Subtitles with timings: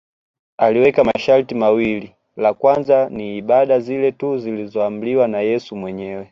[0.57, 6.29] Aliweka masharti mawili la kwanza ni ibada zile tu zilizoamriwa na Yesu mwenyewe